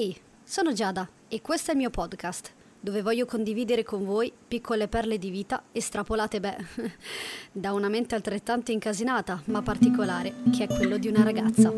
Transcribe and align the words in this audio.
Ehi, 0.00 0.16
sono 0.42 0.72
Giada 0.72 1.06
e 1.28 1.42
questo 1.42 1.70
è 1.70 1.74
il 1.74 1.80
mio 1.80 1.90
podcast, 1.90 2.52
dove 2.80 3.02
voglio 3.02 3.26
condividere 3.26 3.82
con 3.82 4.06
voi 4.06 4.32
piccole 4.48 4.88
perle 4.88 5.18
di 5.18 5.28
vita 5.28 5.64
estrapolate, 5.72 6.40
beh, 6.40 6.56
da 7.52 7.74
una 7.74 7.90
mente 7.90 8.14
altrettanto 8.14 8.72
incasinata, 8.72 9.42
ma 9.46 9.60
particolare, 9.60 10.36
che 10.56 10.64
è 10.64 10.66
quello 10.68 10.96
di 10.96 11.06
una 11.06 11.22
ragazza. 11.22 11.70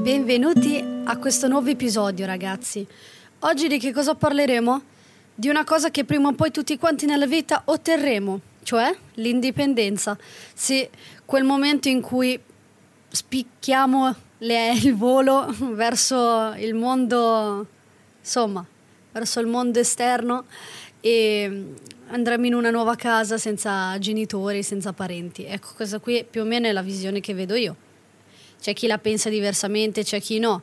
Benvenuti 0.00 0.84
a 1.06 1.18
questo 1.18 1.48
nuovo 1.48 1.70
episodio, 1.70 2.24
ragazzi. 2.24 2.86
Oggi 3.40 3.66
di 3.66 3.80
che 3.80 3.92
cosa 3.92 4.14
parleremo? 4.14 4.94
Di 5.38 5.48
una 5.48 5.64
cosa 5.64 5.90
che 5.90 6.04
prima 6.04 6.28
o 6.28 6.32
poi 6.32 6.50
tutti 6.50 6.78
quanti 6.78 7.04
nella 7.04 7.26
vita 7.26 7.62
otterremo, 7.66 8.40
cioè 8.62 8.96
l'indipendenza. 9.14 10.16
Sì, 10.54 10.88
quel 11.26 11.44
momento 11.44 11.88
in 11.88 12.00
cui 12.00 12.40
spicchiamo 13.08 14.14
le, 14.38 14.72
il 14.72 14.96
volo 14.96 15.46
verso 15.72 16.54
il 16.56 16.74
mondo, 16.74 17.66
insomma, 18.18 18.64
verso 19.12 19.40
il 19.40 19.46
mondo 19.46 19.78
esterno 19.78 20.44
e 21.00 21.74
andremo 22.08 22.46
in 22.46 22.54
una 22.54 22.70
nuova 22.70 22.96
casa 22.96 23.36
senza 23.36 23.98
genitori, 23.98 24.62
senza 24.62 24.94
parenti. 24.94 25.44
Ecco, 25.44 25.68
questa 25.76 25.98
qui 25.98 26.24
più 26.28 26.40
o 26.40 26.44
meno 26.44 26.66
è 26.66 26.72
la 26.72 26.82
visione 26.82 27.20
che 27.20 27.34
vedo 27.34 27.54
io 27.54 27.76
c'è 28.60 28.72
chi 28.72 28.86
la 28.86 28.98
pensa 28.98 29.28
diversamente, 29.28 30.02
c'è 30.02 30.20
chi 30.20 30.38
no. 30.38 30.62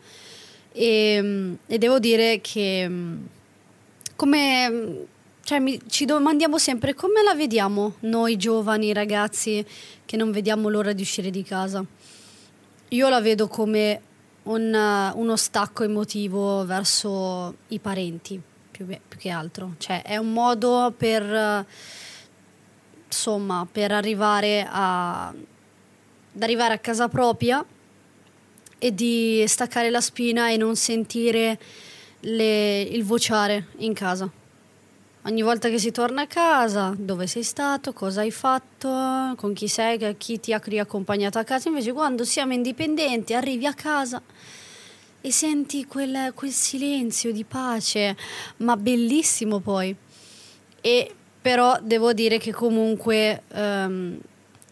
E, 0.74 1.56
e 1.66 1.78
devo 1.78 2.00
dire 2.00 2.42
che 2.42 2.90
come 4.24 5.08
cioè, 5.44 5.60
mi, 5.60 5.78
ci 5.90 6.06
domandiamo 6.06 6.58
sempre 6.58 6.94
come 6.94 7.22
la 7.24 7.34
vediamo 7.34 7.96
noi 8.02 8.38
giovani 8.38 8.94
ragazzi 8.94 9.66
che 10.06 10.16
non 10.16 10.32
vediamo 10.32 10.70
l'ora 10.70 10.94
di 10.94 11.02
uscire 11.02 11.30
di 11.30 11.44
casa. 11.44 11.84
Io 12.88 13.10
la 13.10 13.20
vedo 13.20 13.50
come 13.50 14.02
un, 14.44 15.12
uno 15.16 15.36
stacco 15.36 15.84
emotivo 15.84 16.66
verso 16.66 17.56
i 17.70 17.80
parenti, 17.80 18.40
più, 18.72 18.86
più 18.86 19.20
che 19.20 19.30
altro. 19.30 19.74
Cioè, 19.78 20.04
è 20.04 20.16
un 20.16 20.32
modo 20.32 20.94
per, 20.96 21.66
insomma, 23.08 23.68
per 23.70 23.92
arrivare 23.92 24.66
a, 24.70 25.28
ad 25.28 26.42
arrivare 26.42 26.76
a 26.76 26.80
casa 26.80 27.10
propria 27.10 27.66
e 28.80 28.96
di 28.96 29.44
staccare 29.48 29.90
la 29.90 30.02
spina 30.02 30.50
e 30.50 30.56
non 30.56 30.78
sentire 30.78 31.60
le, 32.24 32.82
il 32.82 33.04
vociare 33.04 33.68
in 33.78 33.94
casa. 33.94 34.30
Ogni 35.26 35.42
volta 35.42 35.70
che 35.70 35.80
si 35.80 35.92
torna 35.92 36.24
a 36.24 36.28
casa, 36.28 36.94
dove 36.98 37.28
sei 37.28 37.44
stato, 37.44 37.94
cosa 37.94 38.22
hai 38.22 38.32
fatto, 38.32 39.34
con 39.38 39.54
chi 39.54 39.70
sei, 39.70 40.18
chi 40.18 40.40
ti 40.40 40.52
ha 40.52 40.62
riaccompagnato 40.62 41.40
a 41.40 41.46
casa. 41.46 41.70
Invece 41.70 41.94
quando 41.94 42.26
siamo 42.26 42.52
indipendenti 42.52 43.34
arrivi 43.34 43.66
a 43.66 43.74
casa 43.74 44.22
e 45.22 45.32
senti 45.32 45.86
quel, 45.86 46.34
quel 46.36 46.52
silenzio 46.52 47.32
di 47.32 47.46
pace, 47.46 48.18
ma 48.58 48.76
bellissimo 48.76 49.60
poi. 49.60 49.96
E 50.82 51.16
però 51.42 51.78
devo 51.82 52.12
dire 52.12 52.38
che 52.38 52.52
comunque, 52.52 53.44
um, 53.54 54.20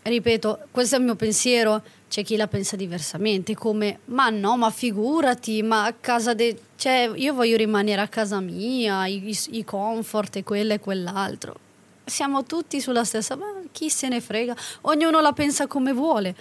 ripeto, 0.04 0.68
questo 0.72 0.96
è 0.96 1.00
il 1.00 1.06
mio 1.06 1.16
pensiero, 1.16 1.82
c'è 2.12 2.26
chi 2.26 2.36
la 2.36 2.50
pensa 2.50 2.76
diversamente, 2.76 3.56
come 3.56 4.00
ma 4.08 4.30
no, 4.30 4.58
ma 4.58 4.70
figurati, 4.70 5.64
ma 5.64 5.86
a 5.86 5.94
casa 5.94 6.34
de... 6.34 6.60
cioè 6.76 7.10
io 7.16 7.34
voglio 7.34 7.56
rimanere 7.56 8.02
a 8.02 8.10
casa 8.10 8.42
mia, 8.42 9.08
i, 9.08 9.34
i 9.52 9.64
comfort 9.64 10.36
e 10.36 10.44
quello 10.44 10.74
e 10.74 10.80
quell'altro. 10.82 11.56
Siamo 12.04 12.44
tutti 12.44 12.82
sulla 12.82 13.06
stessa, 13.06 13.38
ma 13.38 13.46
chi 13.72 13.90
se 13.90 14.10
ne 14.10 14.20
frega? 14.20 14.54
Ognuno 14.82 15.22
la 15.22 15.32
pensa 15.32 15.68
come 15.68 15.94
vuole. 15.94 16.36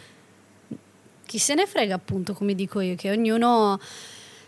Chi 1.24 1.38
se 1.38 1.54
ne 1.54 1.68
frega, 1.68 1.94
appunto, 1.94 2.34
come 2.34 2.56
dico 2.56 2.80
io, 2.80 2.96
che 2.96 3.12
ognuno 3.12 3.78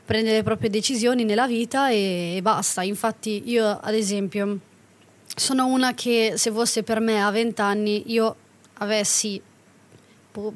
prende 0.04 0.32
le 0.32 0.42
proprie 0.42 0.70
decisioni 0.70 1.22
nella 1.22 1.46
vita 1.46 1.88
e, 1.88 2.34
e 2.34 2.42
basta. 2.42 2.82
Infatti 2.82 3.44
io, 3.44 3.78
ad 3.80 3.94
esempio, 3.94 4.58
sono 5.36 5.66
una 5.66 5.94
che 5.94 6.32
se 6.34 6.50
fosse 6.50 6.82
per 6.82 6.98
me 6.98 7.22
a 7.22 7.30
20 7.30 7.60
anni 7.60 8.10
io 8.10 8.34
avessi 8.78 9.40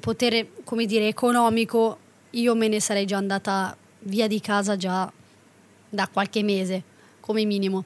potere, 0.00 0.48
come 0.64 0.86
dire, 0.86 1.08
economico, 1.08 1.98
io 2.30 2.54
me 2.54 2.68
ne 2.68 2.80
sarei 2.80 3.04
già 3.04 3.16
andata 3.16 3.76
via 4.00 4.26
di 4.26 4.40
casa 4.40 4.76
già 4.76 5.10
da 5.88 6.08
qualche 6.12 6.42
mese, 6.42 6.82
come 7.20 7.44
minimo. 7.44 7.84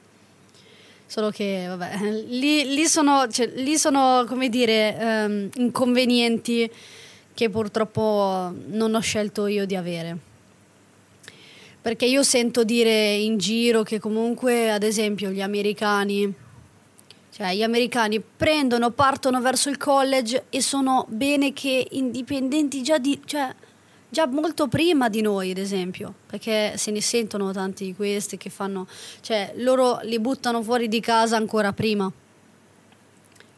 Solo 1.05 1.29
che, 1.29 1.65
vabbè, 1.67 1.99
lì, 2.27 2.73
lì, 2.73 2.85
sono, 2.85 3.27
cioè, 3.29 3.51
lì 3.55 3.77
sono, 3.77 4.23
come 4.27 4.47
dire, 4.47 4.97
um, 4.99 5.49
inconvenienti 5.55 6.71
che 7.33 7.49
purtroppo 7.49 8.53
non 8.67 8.95
ho 8.95 8.99
scelto 8.99 9.47
io 9.47 9.65
di 9.65 9.75
avere. 9.75 10.17
Perché 11.81 12.05
io 12.05 12.23
sento 12.23 12.63
dire 12.63 13.13
in 13.15 13.37
giro 13.37 13.83
che 13.83 13.99
comunque, 13.99 14.71
ad 14.71 14.83
esempio, 14.83 15.31
gli 15.31 15.41
americani 15.41 16.33
cioè, 17.33 17.53
gli 17.53 17.63
americani 17.63 18.21
prendono, 18.21 18.91
partono 18.91 19.39
verso 19.39 19.69
il 19.69 19.77
college 19.77 20.45
e 20.49 20.61
sono 20.61 21.05
bene 21.07 21.53
che 21.53 21.87
indipendenti 21.91 22.83
già, 22.83 22.97
di, 22.97 23.21
cioè, 23.23 23.55
già 24.09 24.27
molto 24.27 24.67
prima 24.67 25.07
di 25.07 25.21
noi, 25.21 25.51
ad 25.51 25.57
esempio, 25.57 26.13
perché 26.27 26.73
se 26.75 26.91
ne 26.91 26.99
sentono 26.99 27.53
tanti 27.53 27.85
di 27.85 27.95
questi 27.95 28.35
che 28.35 28.49
fanno, 28.49 28.85
cioè, 29.21 29.53
loro 29.55 29.99
li 30.03 30.19
buttano 30.19 30.61
fuori 30.61 30.89
di 30.89 30.99
casa 30.99 31.37
ancora 31.37 31.71
prima. 31.71 32.11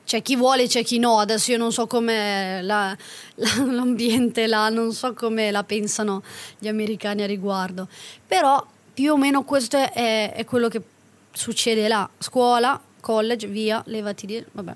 C'è 0.05 0.21
chi 0.21 0.35
vuole, 0.35 0.67
c'è 0.67 0.83
chi 0.83 0.99
no. 0.99 1.17
Adesso 1.17 1.51
io 1.51 1.57
non 1.57 1.71
so 1.71 1.87
come 1.87 2.61
la, 2.61 2.95
la, 3.35 3.49
l'ambiente 3.71 4.45
là, 4.45 4.69
non 4.69 4.93
so 4.93 5.13
come 5.13 5.49
la 5.49 5.63
pensano 5.63 6.21
gli 6.59 6.67
americani 6.67 7.23
a 7.23 7.25
riguardo. 7.25 7.87
Però 8.27 8.63
più 8.93 9.13
o 9.13 9.17
meno 9.17 9.43
questo 9.43 9.77
è, 9.77 10.33
è 10.33 10.45
quello 10.45 10.67
che 10.67 10.81
succede 11.31 11.87
là. 11.87 12.07
Scuola, 12.19 12.79
college, 13.03 13.47
via, 13.47 13.83
levati 13.87 14.25
di... 14.25 14.43
vabbè. 14.51 14.75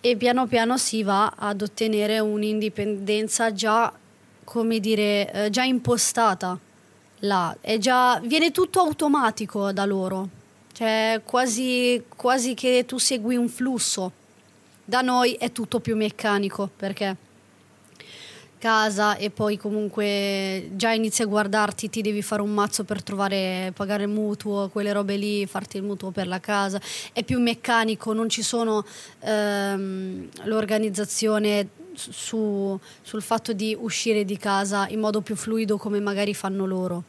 E 0.00 0.16
piano 0.16 0.46
piano 0.46 0.76
si 0.76 1.04
va 1.04 1.32
ad 1.36 1.62
ottenere 1.62 2.18
un'indipendenza 2.18 3.52
già, 3.52 3.92
come 4.42 4.80
dire, 4.80 5.30
eh, 5.32 5.50
già 5.50 5.62
impostata 5.62 6.58
là. 7.20 7.56
È 7.60 7.78
già, 7.78 8.18
viene 8.24 8.50
tutto 8.50 8.80
automatico 8.80 9.70
da 9.72 9.84
loro. 9.84 10.28
Cioè, 10.72 11.20
quasi, 11.24 12.02
quasi 12.16 12.54
che 12.54 12.84
tu 12.86 12.98
segui 12.98 13.36
un 13.36 13.48
flusso. 13.48 14.12
Da 14.84 15.02
noi 15.02 15.34
è 15.34 15.52
tutto 15.52 15.78
più 15.78 15.94
meccanico, 15.94 16.68
perché 16.74 17.16
casa 18.60 19.16
e 19.16 19.30
poi 19.30 19.56
comunque 19.56 20.68
già 20.74 20.92
inizi 20.92 21.22
a 21.22 21.26
guardarti, 21.26 21.88
ti 21.88 22.02
devi 22.02 22.20
fare 22.20 22.42
un 22.42 22.52
mazzo 22.52 22.84
per 22.84 23.02
trovare, 23.02 23.72
pagare 23.74 24.04
il 24.04 24.10
mutuo, 24.10 24.68
quelle 24.68 24.92
robe 24.92 25.16
lì, 25.16 25.46
farti 25.46 25.78
il 25.78 25.82
mutuo 25.82 26.10
per 26.10 26.28
la 26.28 26.38
casa, 26.38 26.80
è 27.12 27.24
più 27.24 27.40
meccanico, 27.40 28.12
non 28.12 28.28
ci 28.28 28.42
sono 28.42 28.84
ehm, 29.20 30.28
l'organizzazione 30.44 31.68
su, 31.94 32.78
sul 33.02 33.22
fatto 33.22 33.52
di 33.54 33.76
uscire 33.78 34.24
di 34.24 34.36
casa 34.36 34.86
in 34.88 35.00
modo 35.00 35.22
più 35.22 35.36
fluido 35.36 35.78
come 35.78 35.98
magari 35.98 36.34
fanno 36.34 36.66
loro, 36.66 37.02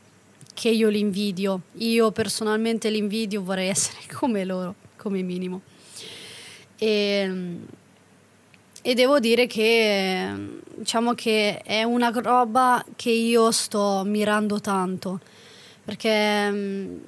che 0.53 0.69
io 0.69 0.87
li 0.87 0.99
invidio, 0.99 1.63
io 1.73 2.11
personalmente 2.11 2.89
li 2.89 2.97
invidio, 2.97 3.43
vorrei 3.43 3.67
essere 3.75 3.99
come 4.11 4.45
loro, 4.45 4.75
come 4.95 5.21
minimo. 5.21 5.61
E, 6.77 6.87
ehm, 6.87 7.65
e 8.81 8.93
devo 8.93 9.19
dire 9.19 9.45
che 9.45 10.59
diciamo 10.75 11.13
che 11.13 11.61
è 11.61 11.83
una 11.83 12.09
roba 12.09 12.83
che 12.95 13.11
io 13.11 13.51
sto 13.51 14.03
mirando 14.05 14.59
tanto. 14.59 15.19
Perché 15.83 16.47
um, 16.51 16.99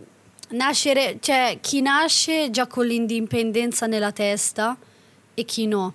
nascere, 0.50 1.17
cioè 1.19 1.57
chi 1.61 1.81
nasce 1.81 2.50
già 2.51 2.67
con 2.67 2.85
l'indipendenza 2.85 3.88
nella 3.88 4.11
testa 4.11 4.78
e 5.34 5.43
chi 5.46 5.66
no. 5.66 5.93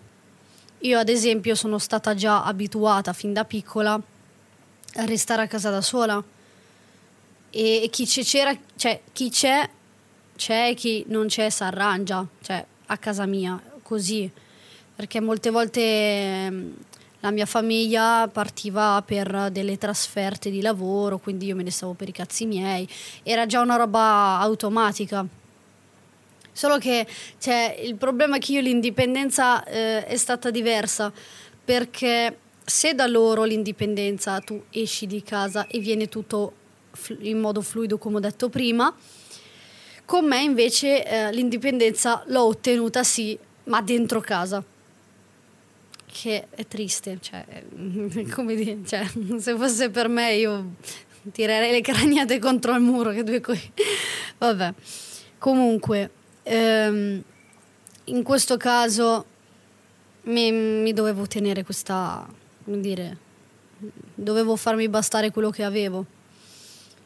Io 0.80 0.98
ad 0.98 1.08
esempio 1.08 1.54
sono 1.54 1.78
stata 1.78 2.14
già 2.14 2.44
abituata 2.44 3.12
fin 3.12 3.32
da 3.32 3.44
piccola 3.44 3.94
a 3.94 5.04
restare 5.04 5.42
a 5.42 5.46
casa 5.46 5.70
da 5.70 5.80
sola. 5.80 6.22
E, 7.50 7.82
e 7.82 7.88
chi 7.88 8.04
c'era, 8.04 8.56
cioè 8.76 9.00
chi 9.12 9.30
c'è 9.30 9.68
c'è 10.36 10.68
e 10.68 10.74
chi 10.74 11.04
non 11.08 11.26
c'è 11.26 11.50
si 11.50 11.62
arrangia, 11.62 12.24
cioè 12.42 12.64
a 12.86 12.96
casa 12.96 13.26
mia, 13.26 13.60
così 13.82 14.30
perché 14.98 15.20
molte 15.20 15.50
volte 15.50 15.80
ehm, 15.80 16.74
la 17.20 17.30
mia 17.30 17.46
famiglia 17.46 18.26
partiva 18.26 19.00
per 19.06 19.48
delle 19.52 19.78
trasferte 19.78 20.50
di 20.50 20.60
lavoro, 20.60 21.18
quindi 21.18 21.46
io 21.46 21.54
me 21.54 21.62
ne 21.62 21.70
stavo 21.70 21.92
per 21.92 22.08
i 22.08 22.12
cazzi 22.12 22.46
miei, 22.46 22.84
era 23.22 23.46
già 23.46 23.60
una 23.60 23.76
roba 23.76 24.40
automatica. 24.40 25.24
Solo 26.50 26.78
che 26.78 27.06
cioè, 27.38 27.76
il 27.80 27.94
problema 27.94 28.36
è 28.36 28.38
che 28.40 28.50
io 28.50 28.60
l'indipendenza 28.60 29.62
eh, 29.62 30.04
è 30.04 30.16
stata 30.16 30.50
diversa, 30.50 31.12
perché 31.64 32.36
se 32.64 32.92
da 32.96 33.06
loro 33.06 33.44
l'indipendenza 33.44 34.40
tu 34.40 34.64
esci 34.70 35.06
di 35.06 35.22
casa 35.22 35.68
e 35.68 35.78
viene 35.78 36.08
tutto 36.08 36.54
in 37.20 37.38
modo 37.38 37.60
fluido 37.60 37.98
come 37.98 38.16
ho 38.16 38.20
detto 38.20 38.48
prima, 38.48 38.92
Con 40.04 40.26
me 40.26 40.42
invece 40.42 41.04
eh, 41.06 41.32
l'indipendenza 41.32 42.24
l'ho 42.26 42.46
ottenuta 42.46 43.04
sì, 43.04 43.38
ma 43.64 43.80
dentro 43.80 44.20
casa. 44.20 44.64
Che 46.10 46.46
è 46.50 46.66
triste, 46.66 47.18
cioè, 47.20 47.44
come 48.32 48.54
dire, 48.54 48.78
cioè, 48.86 49.06
se 49.38 49.56
fosse 49.56 49.90
per 49.90 50.08
me 50.08 50.34
io 50.34 50.74
tirerei 51.32 51.70
le 51.72 51.80
craniate 51.80 52.38
contro 52.38 52.74
il 52.74 52.80
muro, 52.80 53.10
che 53.10 53.22
due 53.22 53.40
coi... 53.40 53.60
Vabbè, 54.38 54.74
comunque, 55.38 56.10
ehm, 56.42 57.22
in 58.04 58.22
questo 58.22 58.56
caso 58.56 59.24
mi, 60.22 60.50
mi 60.50 60.92
dovevo 60.92 61.26
tenere 61.26 61.64
questa, 61.64 62.26
come 62.64 62.80
dire, 62.80 63.16
dovevo 64.14 64.56
farmi 64.56 64.88
bastare 64.88 65.30
quello 65.30 65.50
che 65.50 65.62
avevo. 65.62 66.04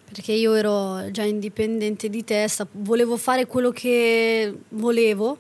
Perché 0.04 0.32
io 0.32 0.52
ero 0.54 1.10
già 1.10 1.22
indipendente 1.22 2.10
di 2.10 2.22
testa, 2.22 2.66
volevo 2.70 3.16
fare 3.16 3.46
quello 3.46 3.70
che 3.70 4.54
volevo, 4.70 5.38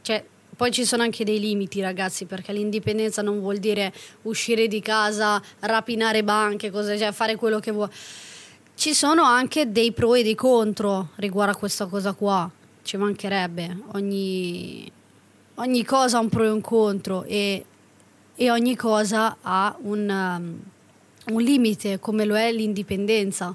cioè 0.00 0.24
poi 0.56 0.70
ci 0.70 0.86
sono 0.86 1.02
anche 1.02 1.22
dei 1.22 1.38
limiti 1.38 1.82
ragazzi 1.82 2.24
perché 2.24 2.50
l'indipendenza 2.50 3.20
non 3.20 3.40
vuol 3.40 3.58
dire 3.58 3.92
uscire 4.22 4.68
di 4.68 4.80
casa, 4.80 5.40
rapinare 5.60 6.24
banche, 6.24 6.70
cose, 6.70 6.96
cioè 6.96 7.12
fare 7.12 7.36
quello 7.36 7.60
che 7.60 7.70
vuoi. 7.72 7.88
Ci 8.74 8.94
sono 8.94 9.22
anche 9.22 9.70
dei 9.70 9.92
pro 9.92 10.14
e 10.14 10.22
dei 10.22 10.34
contro 10.34 11.10
riguardo 11.16 11.52
a 11.52 11.56
questa 11.56 11.84
cosa 11.86 12.12
qua, 12.12 12.50
ci 12.82 12.96
mancherebbe, 12.96 13.82
ogni, 13.92 14.90
ogni 15.56 15.84
cosa 15.84 16.16
ha 16.16 16.20
un 16.20 16.28
pro 16.30 16.44
e 16.44 16.50
un 16.50 16.60
contro 16.62 17.24
e, 17.24 17.64
e 18.34 18.50
ogni 18.50 18.76
cosa 18.76 19.36
ha 19.42 19.76
un, 19.82 20.08
um, 20.08 21.34
un 21.34 21.42
limite 21.42 22.00
come 22.00 22.24
lo 22.24 22.36
è 22.36 22.50
l'indipendenza 22.50 23.54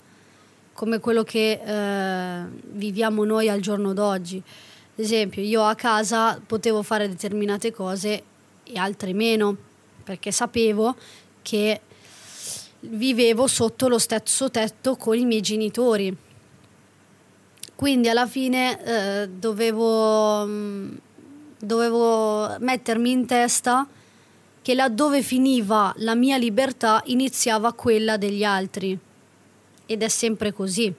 come 0.73 0.99
quello 0.99 1.23
che 1.23 1.61
eh, 1.63 2.45
viviamo 2.71 3.23
noi 3.23 3.49
al 3.49 3.59
giorno 3.59 3.93
d'oggi. 3.93 4.41
Esempio, 5.01 5.41
io 5.41 5.63
a 5.63 5.73
casa 5.73 6.39
potevo 6.45 6.83
fare 6.83 7.09
determinate 7.09 7.71
cose 7.71 8.23
e 8.61 8.77
altre 8.77 9.13
meno, 9.13 9.57
perché 10.03 10.31
sapevo 10.31 10.95
che 11.41 11.81
vivevo 12.81 13.47
sotto 13.47 13.87
lo 13.87 13.97
stesso 13.97 14.51
tetto 14.51 14.95
con 14.97 15.17
i 15.17 15.25
miei 15.25 15.41
genitori. 15.41 16.15
Quindi 17.73 18.09
alla 18.09 18.27
fine 18.27 18.83
eh, 18.83 19.27
dovevo, 19.27 20.45
mm, 20.45 20.95
dovevo 21.57 22.57
mettermi 22.59 23.09
in 23.09 23.25
testa 23.25 23.87
che 24.61 24.75
laddove 24.75 25.23
finiva 25.23 25.91
la 25.97 26.13
mia 26.13 26.37
libertà 26.37 27.01
iniziava 27.05 27.73
quella 27.73 28.17
degli 28.17 28.43
altri 28.43 28.95
ed 29.87 30.03
è 30.03 30.07
sempre 30.09 30.53
così. 30.53 30.93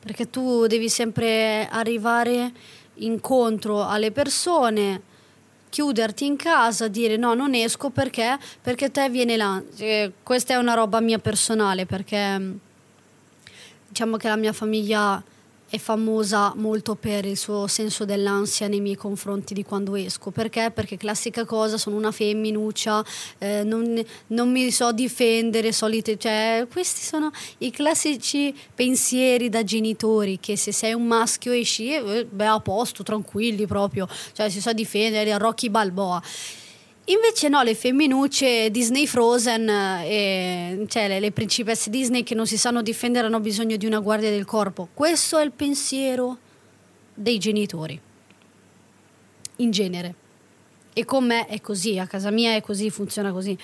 Perché 0.00 0.30
tu 0.30 0.66
devi 0.66 0.88
sempre 0.88 1.68
arrivare 1.70 2.52
incontro 2.94 3.86
alle 3.86 4.10
persone, 4.10 5.02
chiuderti 5.68 6.26
in 6.26 6.36
casa, 6.36 6.88
dire 6.88 7.16
no, 7.16 7.34
non 7.34 7.54
esco 7.54 7.90
perché, 7.90 8.38
perché 8.60 8.90
te 8.90 9.08
viene 9.08 9.36
là. 9.36 9.62
Eh, 9.76 10.12
questa 10.22 10.54
è 10.54 10.56
una 10.56 10.74
roba 10.74 11.00
mia 11.00 11.18
personale 11.18 11.86
perché 11.86 12.58
diciamo 13.88 14.16
che 14.16 14.28
la 14.28 14.36
mia 14.36 14.52
famiglia 14.52 15.22
è 15.70 15.78
famosa 15.78 16.52
molto 16.56 16.96
per 16.96 17.24
il 17.24 17.36
suo 17.36 17.68
senso 17.68 18.04
dell'ansia 18.04 18.66
nei 18.66 18.80
miei 18.80 18.96
confronti 18.96 19.54
di 19.54 19.62
quando 19.62 19.94
esco. 19.94 20.32
Perché? 20.32 20.72
Perché 20.74 20.96
classica 20.96 21.44
cosa, 21.44 21.78
sono 21.78 21.96
una 21.96 22.10
femminuccia, 22.10 23.04
eh, 23.38 23.62
non, 23.62 24.04
non, 24.28 24.50
mi 24.50 24.72
so 24.72 24.90
difendere, 24.90 25.70
solite, 25.70 26.18
cioè 26.18 26.66
questi 26.70 27.02
sono 27.02 27.30
i 27.58 27.70
classici 27.70 28.52
pensieri 28.74 29.48
da 29.48 29.62
genitori 29.62 30.40
che 30.40 30.56
se 30.56 30.72
sei 30.72 30.92
un 30.92 31.06
maschio 31.06 31.52
esci, 31.52 31.94
eh, 31.94 32.26
beh 32.28 32.46
a 32.46 32.58
posto, 32.58 33.04
tranquilli 33.04 33.66
proprio, 33.66 34.08
cioè 34.32 34.50
si 34.50 34.60
sa 34.60 34.72
difendere, 34.72 35.38
Rocky 35.38 35.68
Balboa. 35.68 36.20
Invece 37.06 37.48
no, 37.48 37.62
le 37.62 37.74
femminucce 37.74 38.70
Disney 38.70 39.06
Frozen, 39.06 39.68
eh, 39.68 40.84
cioè 40.86 41.08
le, 41.08 41.18
le, 41.18 41.32
principesse 41.32 41.90
Disney 41.90 42.22
che 42.22 42.34
non 42.34 42.46
si 42.46 42.56
sanno 42.56 42.82
difendere 42.82 43.26
hanno 43.26 43.40
bisogno 43.40 43.76
di 43.76 43.86
una 43.86 43.98
guardia 43.98 44.30
del 44.30 44.44
corpo. 44.44 44.88
Questo 44.94 45.38
è 45.38 45.42
il 45.42 45.50
pensiero 45.50 46.38
dei 47.14 47.38
genitori, 47.38 48.00
in 49.56 49.70
genere. 49.70 50.14
E 50.92 51.04
con 51.04 51.24
me 51.24 51.46
è 51.46 51.60
così, 51.60 51.98
a 51.98 52.06
casa 52.06 52.30
mia 52.30 52.54
è 52.54 52.60
così, 52.60 52.90
funziona 52.90 53.32
così. 53.32 53.56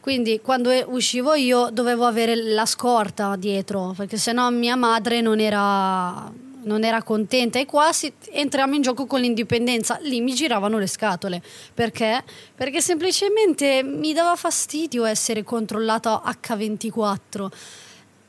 Quindi 0.00 0.40
quando 0.40 0.70
uscivo 0.92 1.34
io 1.34 1.70
dovevo 1.72 2.04
avere 2.04 2.36
la 2.36 2.66
scorta 2.66 3.34
dietro, 3.34 3.92
perché 3.96 4.16
sennò 4.16 4.48
mia 4.50 4.76
madre 4.76 5.20
non 5.20 5.40
era 5.40 6.32
non 6.66 6.84
era 6.84 7.02
contenta 7.02 7.58
e 7.58 7.64
qua 7.64 7.92
si, 7.92 8.12
entriamo 8.30 8.74
in 8.74 8.82
gioco 8.82 9.06
con 9.06 9.20
l'indipendenza. 9.20 9.98
Lì 10.02 10.20
mi 10.20 10.34
giravano 10.34 10.78
le 10.78 10.86
scatole. 10.86 11.42
Perché? 11.74 12.22
Perché 12.54 12.80
semplicemente 12.80 13.82
mi 13.82 14.12
dava 14.12 14.36
fastidio 14.36 15.04
essere 15.04 15.42
controllato 15.42 16.22
H24. 16.24 17.46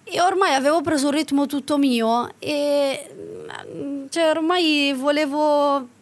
E 0.03 0.21
ormai 0.21 0.53
avevo 0.53 0.81
preso 0.81 1.07
un 1.07 1.13
ritmo 1.13 1.45
tutto 1.47 1.77
mio 1.77 2.33
e 2.39 3.09
cioè, 4.09 4.29
ormai 4.29 4.93
volevo 4.95 5.95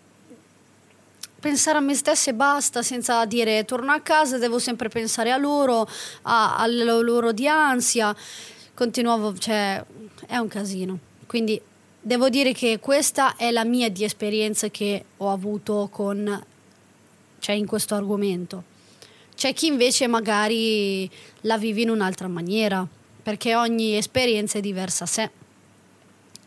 pensare 1.40 1.78
a 1.78 1.82
me 1.82 1.96
stessa 1.96 2.30
e 2.30 2.34
basta, 2.34 2.84
senza 2.84 3.26
dire 3.26 3.66
torno 3.66 3.92
a 3.92 4.00
casa, 4.02 4.38
devo 4.38 4.60
sempre 4.60 4.90
pensare 4.90 5.32
a 5.32 5.38
loro, 5.38 5.88
a, 6.24 6.58
alla 6.58 7.00
loro 7.00 7.32
di 7.32 7.48
ansia. 7.48 8.16
Continuavo, 8.76 9.36
cioè, 9.38 9.84
è 10.28 10.38
un 10.38 10.48
casino. 10.50 11.00
Quindi 11.26 11.60
devo 12.06 12.30
dire 12.30 12.54
che 12.54 12.78
questa 12.80 13.36
è 13.36 13.50
la 13.50 13.66
mia 13.66 13.90
di 13.90 14.04
esperienza 14.04 14.69
che 14.69 15.06
ho 15.18 15.31
avuto 15.31 15.90
con, 15.92 16.46
cioè 17.40 17.56
in 17.56 17.66
questo 17.66 17.96
argomento. 17.96 18.63
C'è 19.36 19.54
chi 19.54 19.66
invece 19.66 20.06
magari 20.06 21.10
la 21.42 21.57
vive 21.57 21.81
in 21.81 21.90
un'altra 21.90 22.28
maniera, 22.28 22.88
perché 23.24 23.56
ogni 23.56 23.98
esperienza 23.98 24.60
è 24.60 24.62
diversa 24.62 25.06
a 25.06 25.07
sé. 25.07 25.31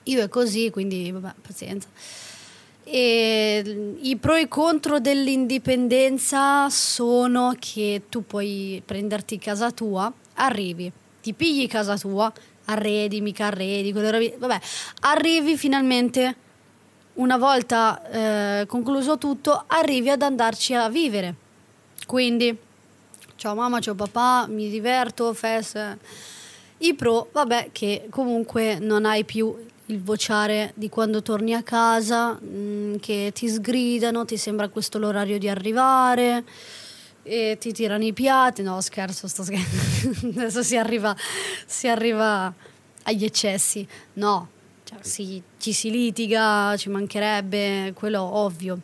Io 0.05 0.23
è 0.23 0.29
così, 0.29 0.71
quindi 0.71 1.11
vabbè, 1.11 1.35
pazienza. 1.43 1.89
E 2.85 3.97
I 4.01 4.17
pro 4.17 4.37
e 4.37 4.43
i 4.43 4.49
contro 4.49 5.01
dell'indipendenza 5.01 6.71
sono 6.71 7.57
che 7.59 8.03
tu 8.09 8.25
puoi 8.25 8.81
prenderti 8.87 9.39
casa 9.39 9.73
tua, 9.73 10.11
arrivi, 10.35 10.91
ti 11.21 11.33
pigli 11.35 11.67
casa 11.67 11.99
tua, 11.99 12.33
arredi, 12.69 13.21
mica 13.21 13.47
arredi, 13.47 13.93
quelle 13.93 14.11
robe. 14.11 14.37
Vabbè, 14.39 14.61
arrivi 15.01 15.57
finalmente, 15.57 16.37
una 17.15 17.37
volta 17.37 18.03
eh, 18.11 18.67
concluso 18.67 19.19
tutto, 19.19 19.65
arrivi 19.67 20.11
ad 20.11 20.23
andarci 20.23 20.75
a 20.75 20.89
vivere. 20.89 21.35
Quindi, 22.07 22.57
ciao 23.37 23.55
mamma, 23.55 23.81
ciao 23.81 23.95
papà, 23.95 24.47
mi 24.49 24.71
diverto, 24.71 25.33
festa. 25.35 25.97
I 26.79 26.95
pro, 26.95 27.29
vabbè, 27.33 27.71
che 27.73 28.07
comunque 28.11 28.79
non 28.79 29.05
hai 29.05 29.25
più 29.25 29.55
il 29.87 30.03
vociare 30.03 30.73
di 30.75 30.89
quando 30.89 31.23
torni 31.23 31.55
a 31.55 31.63
casa, 31.63 32.35
mh, 32.35 32.47
mm, 32.47 32.95
che 33.01 33.31
ti 33.35 33.49
sgridano, 33.49 34.25
ti 34.25 34.37
sembra 34.37 34.69
questo 34.69 34.99
l'orario 34.99 35.39
di 35.39 35.49
arrivare 35.49 36.45
e 37.29 37.59
ti 37.61 37.73
tirano 37.73 38.05
i 38.05 38.13
piatti. 38.13 38.63
No, 38.63 38.81
scherzo, 38.81 39.29
sto 39.29 39.43
scherzando. 39.45 40.41
Adesso 40.41 40.63
si 40.63 40.77
arriva, 40.77 41.15
si 41.67 41.87
arriva 41.87 42.53
agli 43.03 43.25
eccessi. 43.25 43.87
No, 44.15 44.49
cioè, 44.85 44.99
sì, 45.03 45.43
ci 45.59 45.73
si 45.73 45.91
litiga, 45.91 46.75
ci 46.77 46.89
mancherebbe, 46.89 47.93
quello 47.95 48.23
ovvio. 48.23 48.79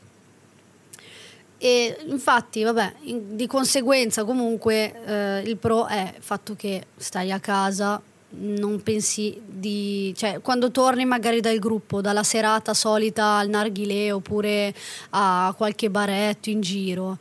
E 1.57 1.97
infatti, 2.09 2.63
vabbè, 2.63 2.95
in, 3.05 3.37
di 3.37 3.47
conseguenza 3.47 4.25
comunque 4.25 4.93
eh, 5.07 5.43
il 5.47 5.57
pro 5.57 5.87
è 5.87 6.13
il 6.15 6.23
fatto 6.23 6.55
che 6.55 6.89
stai 6.97 7.33
a 7.33 7.41
casa, 7.41 8.01
non 8.37 8.83
pensi 8.83 9.41
di... 9.47 10.13
cioè 10.17 10.41
quando 10.41 10.71
torni 10.71 11.05
magari 11.05 11.41
dal 11.41 11.59
gruppo, 11.59 12.01
dalla 12.01 12.23
serata 12.23 12.75
solita 12.75 13.39
al 13.39 13.49
narghilè 13.49 14.13
oppure 14.13 14.75
a 15.11 15.55
qualche 15.57 15.89
baretto 15.89 16.51
in 16.51 16.61
giro, 16.61 17.17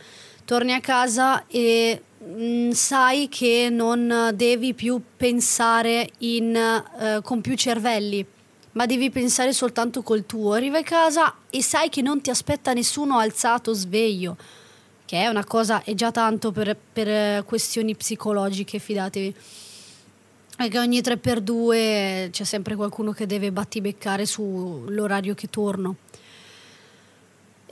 torni 0.46 0.74
a 0.74 0.80
casa 0.80 1.46
e 1.48 2.02
mh, 2.18 2.44
mm, 2.44 2.70
sai 2.72 3.30
che 3.30 3.70
non 3.72 4.32
devi 4.36 4.74
più 4.74 5.02
pensare 5.16 6.10
in, 6.20 6.56
uh, 6.56 7.22
con 7.22 7.42
più 7.42 7.56
cervelli, 7.56 8.26
ma 8.74 8.86
devi 8.86 9.10
pensare 9.10 9.54
soltanto 9.54 10.02
col 10.02 10.26
tuo. 10.26 10.54
Arrivi 10.54 10.78
a 10.78 10.84
casa 10.84 11.36
e 11.50 11.62
sai 11.62 11.90
che 11.90 12.02
non 12.02 12.22
ti 12.22 12.30
aspetta 12.30 12.74
nessuno 12.74 13.18
alzato, 13.18 13.74
sveglio, 13.74 14.38
che 15.06 15.22
è 15.22 15.28
una 15.28 15.46
cosa, 15.46 15.84
è 15.84 15.94
già 15.94 16.12
tanto 16.12 16.52
per, 16.52 16.76
per 16.92 17.08
eh, 17.08 17.44
questioni 17.46 17.96
psicologiche, 17.96 18.80
fidatevi. 18.80 19.36
Perché 20.56 20.78
ogni 20.78 21.00
3x2 21.00 22.30
c'è 22.30 22.44
sempre 22.44 22.76
qualcuno 22.76 23.12
che 23.12 23.26
deve 23.26 23.52
battibeccare 23.52 24.26
sull'orario 24.26 25.34
che 25.34 25.48
torno. 25.50 25.96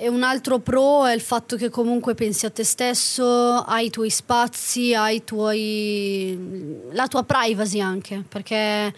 E 0.03 0.07
un 0.07 0.23
altro 0.23 0.57
pro 0.57 1.05
è 1.05 1.13
il 1.13 1.21
fatto 1.21 1.55
che 1.57 1.69
comunque 1.69 2.15
pensi 2.15 2.47
a 2.47 2.49
te 2.49 2.63
stesso, 2.63 3.23
hai 3.57 3.85
i 3.85 3.89
tuoi 3.91 4.09
spazi, 4.09 4.95
hai 4.95 5.23
tuoi... 5.23 6.89
la 6.93 7.05
tua 7.05 7.21
privacy 7.21 7.79
anche, 7.79 8.23
perché 8.27 8.91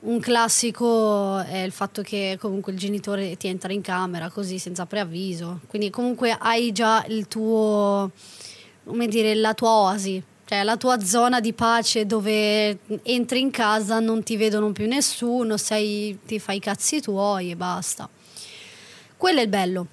un 0.00 0.18
classico 0.18 1.40
è 1.40 1.58
il 1.58 1.72
fatto 1.72 2.00
che 2.00 2.38
comunque 2.40 2.72
il 2.72 2.78
genitore 2.78 3.36
ti 3.36 3.48
entra 3.48 3.70
in 3.70 3.82
camera 3.82 4.30
così 4.30 4.58
senza 4.58 4.86
preavviso, 4.86 5.60
quindi 5.66 5.90
comunque 5.90 6.34
hai 6.40 6.72
già 6.72 7.04
il 7.06 7.28
tuo, 7.28 8.10
come 8.82 9.08
dire, 9.08 9.34
la 9.34 9.52
tua 9.52 9.68
oasi, 9.68 10.22
cioè 10.46 10.62
la 10.62 10.78
tua 10.78 11.04
zona 11.04 11.38
di 11.38 11.52
pace 11.52 12.06
dove 12.06 12.78
entri 13.02 13.40
in 13.40 13.50
casa, 13.50 14.00
non 14.00 14.22
ti 14.22 14.38
vedono 14.38 14.72
più 14.72 14.86
nessuno, 14.86 15.58
sei, 15.58 16.18
ti 16.24 16.38
fai 16.38 16.56
i 16.56 16.60
cazzi 16.60 17.02
tuoi 17.02 17.50
e 17.50 17.56
basta. 17.56 18.08
Quello 19.18 19.40
è 19.40 19.42
il 19.42 19.48
bello, 19.48 19.86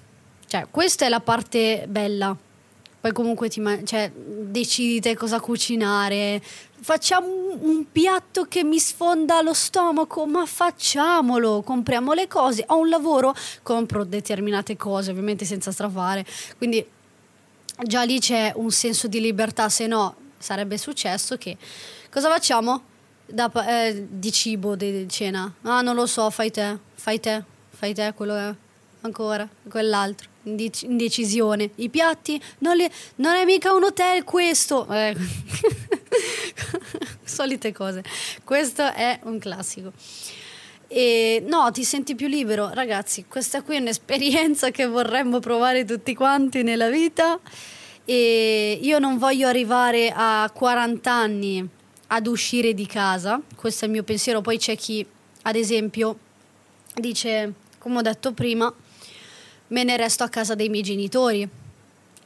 cioè 0.54 0.68
questa 0.70 1.04
è 1.04 1.08
la 1.08 1.18
parte 1.18 1.84
bella. 1.88 2.36
Poi 3.00 3.12
comunque 3.12 3.48
ti 3.48 3.58
man- 3.58 3.84
cioè, 3.84 4.08
decidi 4.14 5.00
te 5.00 5.16
cosa 5.16 5.40
cucinare, 5.40 6.40
facciamo 6.80 7.26
un 7.60 7.90
piatto 7.90 8.44
che 8.44 8.62
mi 8.62 8.78
sfonda 8.78 9.42
lo 9.42 9.52
stomaco, 9.52 10.26
ma 10.26 10.46
facciamolo, 10.46 11.62
compriamo 11.62 12.12
le 12.12 12.28
cose, 12.28 12.62
ho 12.68 12.78
un 12.78 12.88
lavoro, 12.88 13.34
compro 13.64 14.04
determinate 14.04 14.76
cose, 14.76 15.10
ovviamente 15.10 15.44
senza 15.44 15.72
strafare. 15.72 16.24
Quindi 16.56 16.86
già 17.82 18.04
lì 18.04 18.20
c'è 18.20 18.52
un 18.54 18.70
senso 18.70 19.08
di 19.08 19.20
libertà, 19.20 19.68
se 19.68 19.88
no 19.88 20.14
sarebbe 20.38 20.78
successo 20.78 21.36
che 21.36 21.56
cosa 22.10 22.28
facciamo 22.28 22.80
da, 23.26 23.50
eh, 23.66 24.06
di 24.08 24.30
cibo, 24.30 24.76
di 24.76 25.08
cena? 25.08 25.52
Ah, 25.62 25.80
non 25.80 25.96
lo 25.96 26.06
so, 26.06 26.30
fai 26.30 26.52
te, 26.52 26.78
fai 26.94 27.18
te, 27.18 27.42
fai 27.70 27.92
te, 27.92 28.12
quello 28.14 28.36
è 28.36 28.54
ancora, 29.04 29.48
quell'altro. 29.68 30.30
Indecisione. 30.44 31.70
I 31.76 31.88
piatti 31.88 32.40
non, 32.58 32.76
li, 32.76 32.88
non 33.16 33.34
è 33.34 33.44
mica 33.44 33.72
un 33.72 33.84
hotel 33.84 34.24
questo. 34.24 34.86
Eh. 34.92 35.16
Solite 37.24 37.72
cose. 37.72 38.02
Questo 38.42 38.82
è 38.82 39.20
un 39.24 39.38
classico. 39.38 39.92
E 40.86 41.42
no, 41.46 41.70
ti 41.70 41.84
senti 41.84 42.14
più 42.14 42.28
libero. 42.28 42.70
Ragazzi, 42.72 43.24
questa 43.26 43.62
qui 43.62 43.76
è 43.76 43.80
un'esperienza 43.80 44.70
che 44.70 44.86
vorremmo 44.86 45.38
provare 45.38 45.84
tutti 45.84 46.14
quanti 46.14 46.62
nella 46.62 46.90
vita. 46.90 47.38
E 48.04 48.78
io 48.82 48.98
non 48.98 49.16
voglio 49.16 49.48
arrivare 49.48 50.12
a 50.14 50.50
40 50.52 51.10
anni 51.10 51.66
ad 52.08 52.26
uscire 52.26 52.74
di 52.74 52.86
casa. 52.86 53.40
Questo 53.54 53.84
è 53.84 53.86
il 53.86 53.94
mio 53.94 54.02
pensiero. 54.02 54.42
Poi 54.42 54.58
c'è 54.58 54.76
chi, 54.76 55.06
ad 55.42 55.56
esempio, 55.56 56.18
dice, 56.94 57.52
come 57.78 57.98
ho 57.98 58.02
detto 58.02 58.32
prima, 58.32 58.72
me 59.74 59.82
ne 59.82 59.96
resto 59.96 60.22
a 60.22 60.28
casa 60.28 60.54
dei 60.54 60.68
miei 60.68 60.84
genitori. 60.84 61.48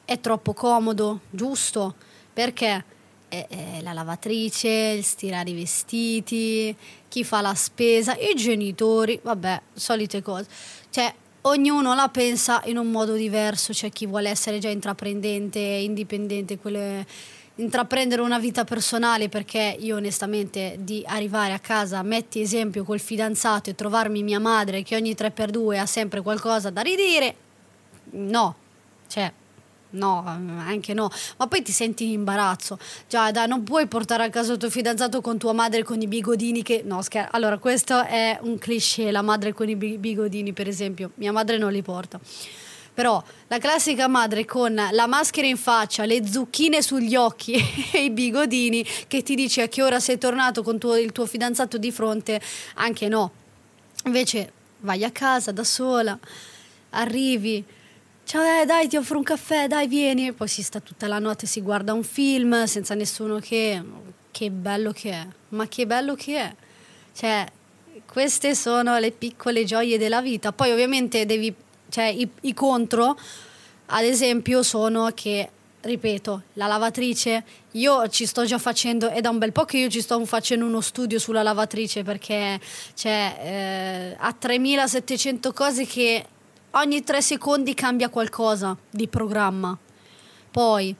È 0.04 0.20
troppo 0.20 0.52
comodo, 0.52 1.20
giusto? 1.30 1.94
Perché? 2.32 2.84
eh, 3.28 3.80
la 3.82 3.92
lavatrice, 3.92 4.68
il 4.96 5.04
stirare 5.04 5.50
i 5.50 5.54
vestiti, 5.54 6.74
chi 7.08 7.24
fa 7.24 7.40
la 7.40 7.54
spesa, 7.54 8.16
i 8.16 8.34
genitori, 8.34 9.18
vabbè, 9.22 9.60
solite 9.74 10.22
cose. 10.22 10.48
Cioè, 10.90 11.12
ognuno 11.42 11.94
la 11.94 12.08
pensa 12.08 12.62
in 12.66 12.78
un 12.78 12.90
modo 12.90 13.14
diverso, 13.14 13.72
c'è 13.72 13.90
chi 13.90 14.06
vuole 14.06 14.30
essere 14.30 14.58
già 14.58 14.68
intraprendente, 14.68 15.58
indipendente, 15.58 16.58
quelle, 16.58 17.06
intraprendere 17.58 18.22
una 18.22 18.38
vita 18.38 18.64
personale 18.64 19.28
perché 19.28 19.76
io 19.78 19.96
onestamente 19.96 20.76
di 20.80 21.04
arrivare 21.06 21.52
a 21.52 21.58
casa, 21.58 22.02
metti 22.02 22.40
esempio 22.40 22.84
col 22.84 23.00
fidanzato 23.00 23.70
e 23.70 23.74
trovarmi 23.74 24.22
mia 24.22 24.40
madre 24.40 24.82
che 24.82 24.96
ogni 24.96 25.12
3x2 25.12 25.78
ha 25.78 25.86
sempre 25.86 26.22
qualcosa 26.22 26.70
da 26.70 26.80
ridire, 26.80 27.34
no, 28.10 28.54
cioè 29.06 29.32
No, 29.90 30.22
anche 30.26 30.92
no. 30.92 31.10
Ma 31.38 31.46
poi 31.46 31.62
ti 31.62 31.72
senti 31.72 32.04
in 32.04 32.10
imbarazzo. 32.10 32.78
Già, 33.08 33.30
dai, 33.30 33.48
non 33.48 33.64
puoi 33.64 33.86
portare 33.86 34.24
a 34.24 34.28
casa 34.28 34.52
il 34.52 34.58
tuo 34.58 34.68
fidanzato 34.68 35.22
con 35.22 35.38
tua 35.38 35.54
madre 35.54 35.82
con 35.82 36.00
i 36.02 36.06
bigodini 36.06 36.62
che... 36.62 36.82
No, 36.84 37.00
scherzo. 37.00 37.34
Allora, 37.34 37.56
questo 37.56 38.04
è 38.04 38.38
un 38.42 38.58
cliché, 38.58 39.10
la 39.10 39.22
madre 39.22 39.54
con 39.54 39.66
i 39.68 39.76
bigodini, 39.76 40.52
per 40.52 40.68
esempio. 40.68 41.12
Mia 41.14 41.32
madre 41.32 41.56
non 41.56 41.72
li 41.72 41.80
porta. 41.80 42.20
Però 42.98 43.22
la 43.46 43.58
classica 43.58 44.08
madre 44.08 44.44
con 44.44 44.74
la 44.74 45.06
maschera 45.06 45.46
in 45.46 45.56
faccia, 45.56 46.04
le 46.04 46.26
zucchine 46.26 46.82
sugli 46.82 47.14
occhi 47.14 47.54
e 47.94 48.02
i 48.02 48.10
bigodini 48.10 48.84
che 49.06 49.22
ti 49.22 49.36
dice 49.36 49.62
a 49.62 49.68
che 49.68 49.84
ora 49.84 50.00
sei 50.00 50.18
tornato 50.18 50.64
con 50.64 50.80
tuo, 50.80 50.96
il 50.96 51.12
tuo 51.12 51.24
fidanzato 51.24 51.78
di 51.78 51.92
fronte, 51.92 52.40
anche 52.74 53.06
no. 53.06 53.30
Invece 54.06 54.50
vai 54.78 55.04
a 55.04 55.12
casa 55.12 55.52
da 55.52 55.62
sola, 55.62 56.18
arrivi 56.90 57.64
ciao 58.24 58.62
eh, 58.62 58.66
dai 58.66 58.88
ti 58.88 58.96
offro 58.96 59.18
un 59.18 59.22
caffè, 59.22 59.68
dai 59.68 59.86
vieni, 59.86 60.32
poi 60.32 60.48
si 60.48 60.64
sta 60.64 60.80
tutta 60.80 61.06
la 61.06 61.20
notte, 61.20 61.46
si 61.46 61.60
guarda 61.60 61.92
un 61.92 62.02
film 62.02 62.64
senza 62.64 62.94
nessuno 62.94 63.38
che... 63.38 63.80
Che 64.32 64.50
bello 64.50 64.90
che 64.90 65.10
è, 65.12 65.26
ma 65.50 65.68
che 65.68 65.86
bello 65.86 66.16
che 66.16 66.36
è. 66.36 66.54
Cioè, 67.14 67.46
queste 68.10 68.56
sono 68.56 68.98
le 68.98 69.12
piccole 69.12 69.64
gioie 69.64 69.98
della 69.98 70.20
vita. 70.20 70.52
Poi 70.52 70.70
ovviamente 70.70 71.26
devi, 71.26 71.52
cioè 71.88 72.04
i, 72.04 72.28
i 72.42 72.54
contro, 72.54 73.18
ad 73.86 74.04
esempio, 74.04 74.62
sono 74.62 75.10
che 75.14 75.50
ripeto, 75.80 76.42
la 76.54 76.66
lavatrice, 76.66 77.44
io 77.72 78.08
ci 78.08 78.26
sto 78.26 78.44
già 78.44 78.58
facendo, 78.58 79.08
è 79.08 79.20
da 79.20 79.30
un 79.30 79.38
bel 79.38 79.52
po' 79.52 79.64
che 79.64 79.78
io 79.78 79.88
ci 79.88 80.00
sto 80.00 80.24
facendo 80.26 80.66
uno 80.66 80.80
studio 80.80 81.18
sulla 81.18 81.42
lavatrice 81.42 82.02
perché 82.02 82.60
cioè, 82.94 83.36
eh, 83.40 84.16
ha 84.18 84.32
3700 84.32 85.52
cose 85.52 85.86
che 85.86 86.26
ogni 86.72 87.02
tre 87.02 87.22
secondi 87.22 87.74
cambia 87.74 88.08
qualcosa 88.08 88.76
di 88.90 89.08
programma. 89.08 89.76
Poi 90.50 90.94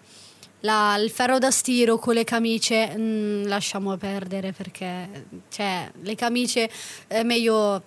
la, 0.61 0.97
il 0.97 1.11
ferro 1.11 1.39
da 1.39 1.51
stiro 1.51 1.99
con 1.99 2.15
le 2.15 2.25
camicie 2.25 2.97
mh, 2.97 3.01
mm, 3.01 3.47
lasciamo 3.47 3.97
perdere 3.97 4.53
perché 4.53 5.27
cioè, 5.51 5.91
le 6.01 6.15
camicie 6.15 6.71
è 7.07 7.23
meglio 7.23 7.83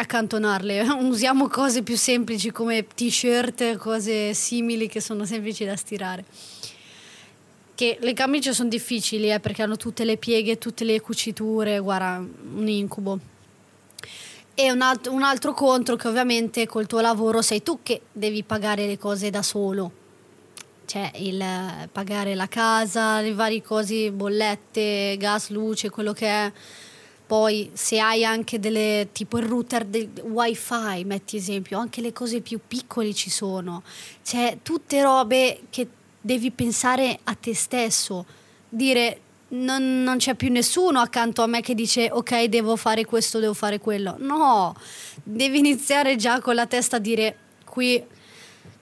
accantonarle. 0.00 0.82
Usiamo 1.00 1.48
cose 1.48 1.82
più 1.82 1.96
semplici 1.96 2.50
come 2.50 2.86
t-shirt, 2.86 3.76
cose 3.76 4.34
simili 4.34 4.88
che 4.88 5.00
sono 5.00 5.24
semplici 5.24 5.64
da 5.64 5.76
stirare. 5.76 6.24
Che 7.74 7.98
le 8.00 8.12
camicie 8.12 8.52
sono 8.52 8.68
difficili 8.68 9.30
eh, 9.30 9.40
perché 9.40 9.62
hanno 9.62 9.76
tutte 9.76 10.04
le 10.04 10.16
pieghe, 10.16 10.58
tutte 10.58 10.84
le 10.84 11.00
cuciture, 11.00 11.78
guarda, 11.78 12.18
un 12.18 12.68
incubo. 12.68 13.18
E 14.54 14.70
un, 14.70 14.82
alt- 14.82 15.06
un 15.06 15.22
altro 15.22 15.54
contro 15.54 15.96
che 15.96 16.08
ovviamente 16.08 16.66
col 16.66 16.86
tuo 16.86 17.00
lavoro 17.00 17.40
sei 17.40 17.62
tu 17.62 17.80
che 17.82 18.02
devi 18.12 18.42
pagare 18.42 18.86
le 18.86 18.98
cose 18.98 19.30
da 19.30 19.42
solo. 19.42 19.92
Cioè 20.84 21.12
il 21.16 21.42
pagare 21.92 22.34
la 22.34 22.48
casa, 22.48 23.20
le 23.20 23.32
varie 23.32 23.62
cose, 23.62 24.10
bollette, 24.10 25.16
gas, 25.18 25.50
luce, 25.50 25.88
quello 25.88 26.12
che 26.12 26.26
è. 26.26 26.52
Poi 27.30 27.70
se 27.74 28.00
hai 28.00 28.24
anche 28.24 28.58
delle 28.58 29.10
tipo 29.12 29.38
il 29.38 29.44
router 29.44 29.84
del 29.84 30.10
wifi, 30.20 31.04
metti 31.04 31.36
esempio, 31.36 31.78
anche 31.78 32.00
le 32.00 32.12
cose 32.12 32.40
più 32.40 32.58
piccole 32.66 33.14
ci 33.14 33.30
sono. 33.30 33.84
Cioè 34.24 34.58
tutte 34.64 35.00
robe 35.00 35.60
che 35.70 35.86
devi 36.20 36.50
pensare 36.50 37.20
a 37.22 37.34
te 37.34 37.54
stesso. 37.54 38.26
Dire 38.68 39.20
non, 39.50 40.02
non, 40.02 40.16
c'è 40.16 40.34
più 40.34 40.50
nessuno 40.50 40.98
accanto 40.98 41.42
a 41.42 41.46
me 41.46 41.60
che 41.60 41.76
dice 41.76 42.10
ok 42.10 42.46
devo 42.46 42.74
fare 42.74 43.04
questo, 43.04 43.38
devo 43.38 43.54
fare 43.54 43.78
quello. 43.78 44.16
No, 44.18 44.74
devi 45.22 45.58
iniziare 45.58 46.16
già 46.16 46.40
con 46.40 46.56
la 46.56 46.66
testa 46.66 46.96
a 46.96 46.98
dire 46.98 47.36
qui 47.64 48.04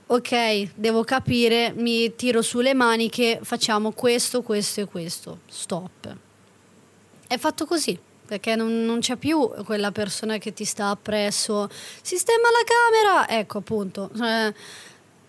ok 0.06 0.70
devo 0.74 1.04
capire, 1.04 1.74
mi 1.76 2.16
tiro 2.16 2.40
sulle 2.40 2.72
maniche, 2.72 3.40
facciamo 3.42 3.90
questo, 3.90 4.40
questo 4.40 4.80
e 4.80 4.84
questo. 4.86 5.40
Stop. 5.50 6.16
È 7.26 7.36
fatto 7.36 7.66
così 7.66 8.06
perché 8.28 8.54
non, 8.56 8.84
non, 8.84 9.00
c'è 9.00 9.16
più 9.16 9.48
quella 9.64 9.90
persona 9.90 10.36
che 10.36 10.52
ti 10.52 10.66
sta 10.66 10.90
appresso, 10.90 11.66
sistema 12.02 12.48
la 12.50 13.24
camera, 13.24 13.40
ecco 13.40 13.58
appunto. 13.58 14.10
Eh, 14.22 14.54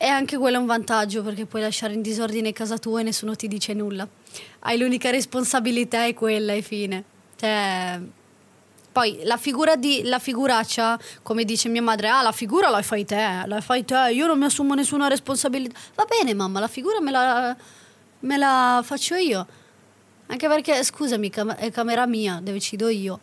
e 0.01 0.06
anche 0.06 0.38
quello 0.38 0.58
è 0.58 0.60
un 0.60 0.65
vantaggio 0.65 1.24
perché 1.24 1.46
puoi 1.46 1.62
lasciare 1.62 1.94
in 1.94 2.01
disordine 2.01 2.51
casa 2.51 2.77
tua 2.77 3.00
e 3.00 3.03
nessuno 3.03 3.36
ti 3.36 3.48
dice 3.48 3.74
nulla. 3.74 4.06
Hai 4.60 4.77
l'unica 4.77 5.12
responsabilità 5.12 6.06
è 6.06 6.13
quella 6.13 6.51
e 6.51 6.62
fine. 6.62 7.03
Cioè, 7.38 8.01
poi 8.91 9.22
la 9.24 9.38
figura 9.38 9.77
di 9.77 10.01
la 10.03 10.20
figuraccia, 10.20 11.00
come 11.22 11.46
dice 11.46 11.70
mia 11.70 11.82
madre, 11.82 12.10
ah 12.10 12.22
la 12.22 12.34
figura 12.34 12.70
la 12.70 12.82
fai 12.82 13.06
te, 13.06 13.44
la 13.46 13.62
fai 13.62 13.86
te, 13.86 14.10
io 14.12 14.25
non 14.27 14.38
mi 14.38 14.46
assumo 14.46 14.74
nessuna 14.74 15.08
responsabilità. 15.08 15.79
Va 15.96 16.06
bene 16.06 16.34
mamma, 16.34 16.60
la 16.60 16.68
figura 16.68 17.00
me 17.00 17.12
la, 17.12 17.56
me 18.20 18.38
la 18.38 18.82
faccio 18.84 19.15
io. 19.15 19.48
Anche 20.31 20.48
perché, 20.48 20.83
scusami, 20.83 21.31
è 21.57 21.71
camera 21.71 22.05
mia, 22.05 22.39
decido 22.41 22.89
io 22.89 23.19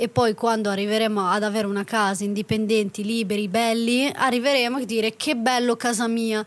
e 0.00 0.08
poi 0.08 0.32
quando 0.32 0.70
arriveremo 0.70 1.28
ad 1.28 1.42
avere 1.42 1.66
una 1.66 1.84
casa 1.84 2.24
indipendenti, 2.24 3.04
liberi, 3.04 3.48
belli, 3.48 4.10
arriveremo 4.10 4.78
a 4.78 4.84
dire 4.84 5.14
che 5.14 5.36
bello 5.36 5.76
casa 5.76 6.08
mia. 6.08 6.42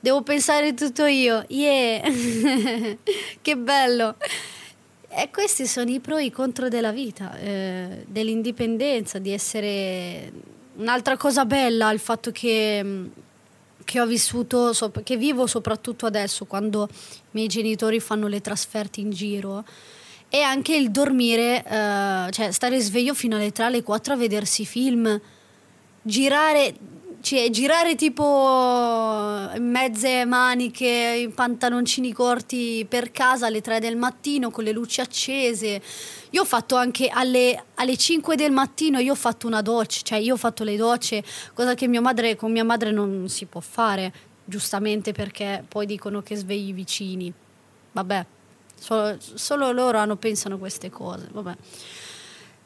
Devo 0.00 0.22
pensare 0.22 0.74
tutto 0.74 1.04
io. 1.04 1.44
Yeah! 1.46 2.02
che 3.40 3.56
bello! 3.56 4.16
E 5.08 5.30
questi 5.30 5.66
sono 5.66 5.88
i 5.88 6.00
pro 6.00 6.16
e 6.16 6.24
i 6.24 6.30
contro 6.32 6.68
della 6.68 6.90
vita, 6.90 7.38
eh, 7.38 8.04
dell'indipendenza, 8.08 9.20
di 9.20 9.30
essere 9.30 10.32
un'altra 10.74 11.16
cosa 11.16 11.44
bella, 11.44 11.92
il 11.92 12.00
fatto 12.00 12.32
che, 12.32 12.84
che 13.84 14.00
ho 14.00 14.06
vissuto, 14.06 14.72
che 15.02 15.16
vivo 15.16 15.46
soprattutto 15.46 16.06
adesso, 16.06 16.44
quando 16.44 16.88
i 16.90 16.96
miei 17.32 17.48
genitori 17.48 18.00
fanno 18.00 18.26
le 18.26 18.40
trasferte 18.40 19.00
in 19.00 19.10
giro 19.10 19.64
e 20.28 20.42
anche 20.42 20.76
il 20.76 20.90
dormire, 20.90 21.64
eh, 21.64 22.30
cioè 22.30 22.52
stare 22.52 22.80
sveglio 22.80 23.14
fino 23.14 23.36
alle 23.36 23.50
3 23.50 23.64
alle 23.64 23.82
4 23.82 24.14
a 24.14 24.16
vedersi 24.16 24.64
film, 24.64 25.20
girare, 26.02 26.74
cioè, 27.20 27.50
girare 27.50 27.94
tipo 27.96 28.22
in 29.54 29.70
mezze 29.70 30.24
maniche, 30.24 31.18
in 31.22 31.34
pantaloncini 31.34 32.12
corti 32.12 32.86
per 32.88 33.10
casa 33.10 33.46
alle 33.46 33.60
3 33.60 33.78
del 33.78 33.96
mattino 33.96 34.50
con 34.50 34.64
le 34.64 34.72
luci 34.72 35.00
accese. 35.00 35.82
Io 36.30 36.42
ho 36.42 36.44
fatto 36.44 36.76
anche 36.76 37.08
alle, 37.08 37.64
alle 37.74 37.96
5 37.96 38.36
del 38.36 38.52
mattino, 38.52 38.98
io 38.98 39.12
ho 39.12 39.16
fatto 39.16 39.46
una 39.46 39.62
doccia, 39.62 40.00
cioè 40.02 40.18
io 40.18 40.34
ho 40.34 40.38
fatto 40.38 40.64
le 40.64 40.76
docce, 40.76 41.22
cosa 41.52 41.74
che 41.74 41.86
mia 41.88 42.00
madre, 42.00 42.36
con 42.36 42.52
mia 42.52 42.64
madre 42.64 42.90
non 42.90 43.28
si 43.28 43.46
può 43.46 43.60
fare, 43.60 44.12
giustamente 44.44 45.12
perché 45.12 45.64
poi 45.66 45.86
dicono 45.86 46.22
che 46.22 46.36
svegli 46.36 46.68
i 46.68 46.72
vicini. 46.72 47.32
Vabbè, 47.92 48.24
solo, 48.78 49.16
solo 49.18 49.72
loro 49.72 49.98
hanno, 49.98 50.16
pensano 50.16 50.58
queste 50.58 50.88
cose, 50.90 51.28
vabbè. 51.30 51.56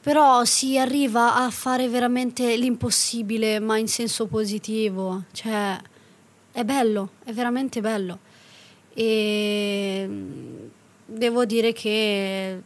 Però 0.05 0.45
si 0.45 0.77
arriva 0.77 1.35
a 1.35 1.49
fare 1.49 1.89
veramente 1.89 2.57
l'impossibile, 2.57 3.59
ma 3.59 3.79
in 3.79 3.89
senso 3.89 4.27
positivo. 4.27 5.23
Cioè, 5.33 5.81
è 6.53 6.63
bello, 6.63 7.13
è 7.25 7.33
veramente 7.33 7.81
bello. 7.81 8.19
E 8.93 10.07
devo 11.07 11.47
dire 11.47 11.73
che 11.73 12.61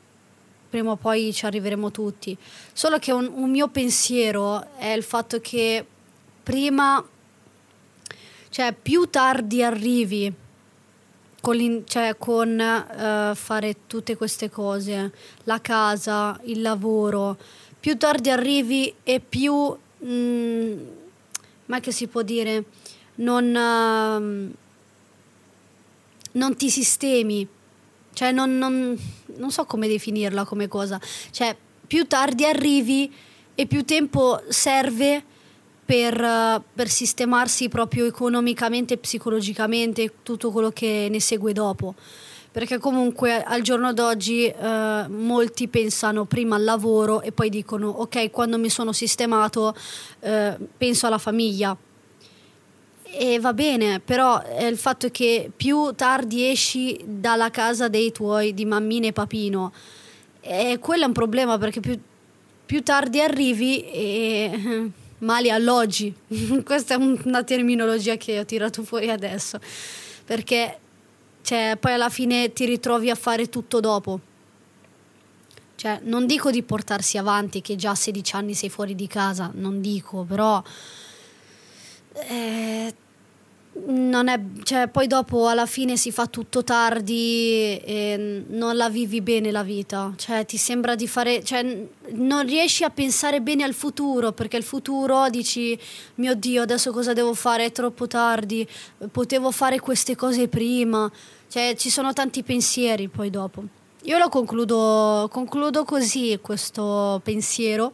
prima 0.68 0.90
o 0.90 0.96
poi 0.96 1.32
ci 1.32 1.46
arriveremo 1.46 1.92
tutti. 1.92 2.36
Solo 2.72 2.98
che 2.98 3.12
un, 3.12 3.30
un 3.32 3.50
mio 3.50 3.68
pensiero 3.68 4.76
è 4.76 4.88
il 4.88 5.04
fatto 5.04 5.40
che 5.40 5.86
prima, 6.42 7.06
cioè 8.48 8.72
più 8.74 9.08
tardi 9.08 9.62
arrivi 9.62 10.34
con, 11.40 11.84
cioè, 11.86 12.16
con 12.18 12.58
uh, 12.58 13.34
fare 13.34 13.76
tutte 13.86 14.16
queste 14.16 14.50
cose, 14.50 15.12
la 15.44 15.60
casa, 15.60 16.38
il 16.44 16.60
lavoro, 16.60 17.36
più 17.78 17.96
tardi 17.96 18.30
arrivi 18.30 18.92
e 19.02 19.20
più, 19.20 19.76
mm, 20.04 20.78
ma 21.66 21.80
che 21.80 21.92
si 21.92 22.06
può 22.06 22.22
dire, 22.22 22.64
non, 23.16 23.44
uh, 23.46 24.54
non 26.32 26.56
ti 26.56 26.70
sistemi, 26.70 27.46
cioè 28.12 28.32
non, 28.32 28.58
non, 28.58 28.98
non 29.36 29.50
so 29.50 29.64
come 29.64 29.88
definirla 29.88 30.44
come 30.44 30.68
cosa, 30.68 31.00
cioè 31.30 31.56
più 31.86 32.06
tardi 32.06 32.44
arrivi 32.44 33.12
e 33.54 33.66
più 33.66 33.84
tempo 33.84 34.42
serve 34.48 35.24
per, 35.88 36.62
per, 36.74 36.86
sistemarsi 36.90 37.70
proprio 37.70 38.04
economicamente 38.04 38.92
e 38.92 38.98
psicologicamente 38.98 40.16
tutto 40.22 40.50
quello 40.50 40.68
che 40.70 41.08
ne 41.10 41.18
segue 41.18 41.54
dopo. 41.54 41.94
Perché 42.52 42.76
comunque 42.76 43.42
al 43.42 43.62
giorno 43.62 43.94
d'oggi 43.94 44.44
eh, 44.44 45.06
molti 45.08 45.66
pensano 45.68 46.26
prima 46.26 46.56
al 46.56 46.64
lavoro 46.64 47.22
e 47.22 47.32
poi 47.32 47.48
dicono 47.48 47.88
ok, 47.88 48.30
quando 48.30 48.58
mi 48.58 48.68
sono 48.68 48.92
sistemato 48.92 49.74
eh, 50.20 50.58
penso 50.76 51.06
alla 51.06 51.16
famiglia. 51.16 51.74
E 53.04 53.40
va 53.40 53.54
bene, 53.54 54.00
però 54.00 54.42
è 54.42 54.64
il 54.64 54.76
fatto 54.76 55.06
è 55.06 55.10
che 55.10 55.50
più 55.56 55.92
tardi 55.96 56.50
esci 56.50 57.00
dalla 57.02 57.48
casa 57.50 57.88
dei 57.88 58.12
tuoi, 58.12 58.52
di 58.52 58.66
mammina 58.66 59.06
e 59.06 59.12
papino, 59.12 59.72
e 60.42 60.76
quello 60.78 61.04
è 61.04 61.06
un 61.06 61.14
problema 61.14 61.56
perché 61.56 61.80
più, 61.80 61.98
più 62.66 62.82
tardi 62.82 63.22
arrivi 63.22 63.90
e 63.90 64.90
mali 65.18 65.50
alloggi. 65.50 66.14
Questa 66.64 66.94
è 66.94 66.96
una 66.96 67.42
terminologia 67.44 68.16
che 68.16 68.38
ho 68.38 68.44
tirato 68.44 68.82
fuori 68.82 69.10
adesso, 69.10 69.58
perché 70.24 70.78
cioè, 71.42 71.76
poi 71.80 71.92
alla 71.94 72.10
fine 72.10 72.52
ti 72.52 72.64
ritrovi 72.66 73.10
a 73.10 73.14
fare 73.14 73.48
tutto 73.48 73.80
dopo. 73.80 74.20
Cioè, 75.76 76.00
non 76.02 76.26
dico 76.26 76.50
di 76.50 76.62
portarsi 76.62 77.18
avanti 77.18 77.62
che 77.62 77.76
già 77.76 77.90
a 77.90 77.94
16 77.94 78.34
anni 78.34 78.54
sei 78.54 78.68
fuori 78.68 78.94
di 78.94 79.06
casa, 79.06 79.50
non 79.54 79.80
dico, 79.80 80.24
però... 80.24 80.62
Eh, 82.12 82.94
non 83.86 84.28
è, 84.28 84.40
cioè, 84.64 84.88
poi 84.88 85.06
dopo 85.06 85.48
alla 85.48 85.66
fine 85.66 85.96
si 85.96 86.10
fa 86.10 86.26
tutto 86.26 86.64
tardi 86.64 87.78
e 87.78 88.44
non 88.48 88.76
la 88.76 88.88
vivi 88.88 89.20
bene 89.20 89.50
la 89.50 89.62
vita, 89.62 90.12
cioè 90.16 90.44
ti 90.44 90.56
sembra 90.56 90.94
di 90.94 91.06
fare, 91.06 91.42
cioè 91.44 91.88
non 92.10 92.44
riesci 92.44 92.84
a 92.84 92.90
pensare 92.90 93.40
bene 93.40 93.64
al 93.64 93.74
futuro 93.74 94.32
perché 94.32 94.56
il 94.56 94.62
futuro 94.62 95.28
dici 95.30 95.78
mio 96.16 96.34
Dio 96.34 96.62
adesso 96.62 96.92
cosa 96.92 97.12
devo 97.12 97.34
fare, 97.34 97.66
è 97.66 97.72
troppo 97.72 98.06
tardi, 98.06 98.66
potevo 99.10 99.50
fare 99.50 99.78
queste 99.80 100.16
cose 100.16 100.48
prima, 100.48 101.10
cioè 101.48 101.74
ci 101.76 101.90
sono 101.90 102.12
tanti 102.12 102.42
pensieri 102.42 103.08
poi 103.08 103.30
dopo. 103.30 103.62
Io 104.02 104.18
lo 104.18 104.28
concludo, 104.28 105.28
concludo 105.30 105.84
così 105.84 106.38
questo 106.40 107.20
pensiero 107.22 107.92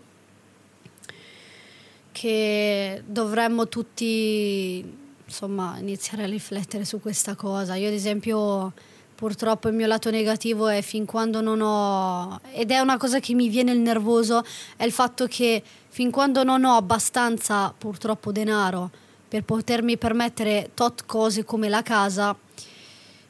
che 2.12 3.02
dovremmo 3.06 3.68
tutti 3.68 5.02
insomma, 5.24 5.76
iniziare 5.78 6.24
a 6.24 6.26
riflettere 6.26 6.84
su 6.84 7.00
questa 7.00 7.34
cosa. 7.34 7.74
Io 7.74 7.88
ad 7.88 7.94
esempio 7.94 8.72
purtroppo 9.14 9.68
il 9.68 9.74
mio 9.74 9.86
lato 9.86 10.10
negativo 10.10 10.68
è 10.68 10.82
fin 10.82 11.04
quando 11.04 11.40
non 11.40 11.60
ho 11.60 12.40
ed 12.52 12.70
è 12.70 12.80
una 12.80 12.96
cosa 12.96 13.20
che 13.20 13.34
mi 13.34 13.48
viene 13.48 13.70
il 13.70 13.78
nervoso 13.78 14.44
è 14.76 14.84
il 14.84 14.92
fatto 14.92 15.26
che 15.26 15.62
fin 15.88 16.10
quando 16.10 16.42
non 16.42 16.64
ho 16.64 16.74
abbastanza 16.74 17.72
purtroppo 17.76 18.32
denaro 18.32 18.90
per 19.28 19.44
potermi 19.44 19.96
permettere 19.96 20.70
tot 20.74 21.06
cose 21.06 21.44
come 21.44 21.68
la 21.68 21.82
casa 21.82 22.36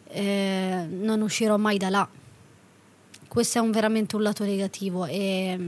eh, 0.08 0.86
non 0.88 1.20
uscirò 1.20 1.58
mai 1.58 1.76
da 1.76 1.90
là 1.90 2.08
questo 3.28 3.58
è 3.58 3.60
un, 3.60 3.70
veramente 3.70 4.16
un 4.16 4.22
lato 4.22 4.44
negativo 4.44 5.04
e 5.04 5.58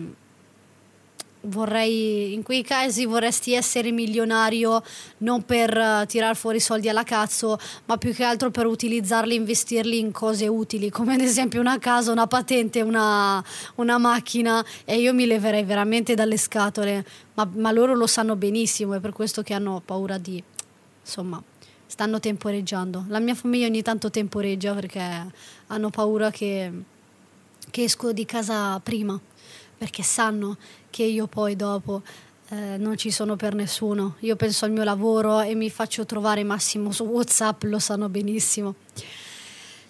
vorrei, 1.46 2.32
in 2.32 2.42
quei 2.42 2.62
casi 2.62 3.04
vorresti 3.04 3.52
essere 3.52 3.90
milionario 3.90 4.82
non 5.18 5.44
per 5.44 5.76
uh, 5.76 6.06
tirar 6.06 6.36
fuori 6.36 6.60
soldi 6.60 6.88
alla 6.88 7.02
cazzo, 7.02 7.58
ma 7.86 7.96
più 7.96 8.12
che 8.12 8.24
altro 8.24 8.50
per 8.50 8.66
utilizzarli 8.66 9.34
investirli 9.34 9.98
in 9.98 10.12
cose 10.12 10.46
utili, 10.48 10.90
come 10.90 11.14
ad 11.14 11.20
esempio 11.20 11.60
una 11.60 11.78
casa, 11.78 12.12
una 12.12 12.26
patente, 12.26 12.80
una, 12.82 13.42
una 13.76 13.98
macchina 13.98 14.64
e 14.84 14.98
io 14.98 15.12
mi 15.12 15.26
leverei 15.26 15.64
veramente 15.64 16.14
dalle 16.14 16.36
scatole, 16.36 17.04
ma, 17.34 17.48
ma 17.54 17.70
loro 17.70 17.94
lo 17.94 18.06
sanno 18.06 18.36
benissimo, 18.36 18.94
è 18.94 19.00
per 19.00 19.12
questo 19.12 19.42
che 19.42 19.54
hanno 19.54 19.82
paura 19.84 20.18
di, 20.18 20.42
insomma, 21.00 21.42
stanno 21.86 22.20
temporeggiando. 22.20 23.04
La 23.08 23.20
mia 23.20 23.34
famiglia 23.34 23.66
ogni 23.66 23.82
tanto 23.82 24.10
temporeggia 24.10 24.74
perché 24.74 25.00
hanno 25.68 25.90
paura 25.90 26.30
che, 26.30 26.72
che 27.70 27.82
esco 27.82 28.12
di 28.12 28.24
casa 28.24 28.78
prima 28.80 29.18
perché 29.76 30.02
sanno 30.02 30.56
che 30.96 31.02
io 31.02 31.26
poi 31.26 31.56
dopo 31.56 32.00
eh, 32.48 32.78
non 32.78 32.96
ci 32.96 33.10
sono 33.10 33.36
per 33.36 33.54
nessuno. 33.54 34.16
Io 34.20 34.34
penso 34.34 34.64
al 34.64 34.70
mio 34.70 34.82
lavoro 34.82 35.42
e 35.42 35.54
mi 35.54 35.68
faccio 35.68 36.06
trovare 36.06 36.42
massimo 36.42 36.90
su 36.90 37.04
WhatsApp, 37.04 37.64
lo 37.64 37.78
sanno 37.78 38.08
benissimo. 38.08 38.76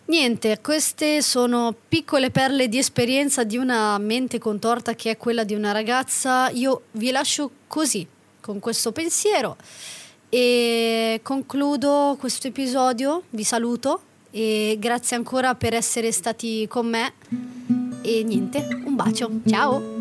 Niente, 0.07 0.59
queste 0.61 1.23
sono 1.23 1.73
piccole 1.88 2.31
perle 2.31 2.69
di 2.69 2.79
esperienza 2.79 3.45
di 3.45 3.57
una 3.57 3.97
mente 3.99 4.38
contorta 4.38 4.95
che 4.95 5.12
è 5.12 5.16
quella 5.16 5.45
di 5.45 5.55
una 5.55 5.71
ragazza. 5.71 6.49
Io 6.51 6.83
vi 6.92 7.12
lascio 7.12 7.51
così, 7.69 8.05
con 8.40 8.59
questo 8.59 8.90
pensiero 8.90 9.57
e 10.29 11.21
concludo 11.23 12.16
questo 12.19 12.49
episodio. 12.49 13.23
Vi 13.31 13.45
saluto 13.45 14.01
e 14.33 14.77
grazie 14.81 15.14
ancora 15.14 15.55
per 15.55 15.73
essere 15.73 16.11
stati 16.11 16.66
con 16.69 16.88
me 16.88 17.12
e 18.03 18.25
niente, 18.25 18.66
un 18.85 18.97
bacio, 18.97 19.31
ciao! 19.47 19.95